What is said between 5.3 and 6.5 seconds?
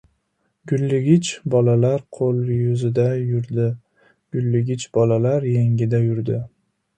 yengida yurdi.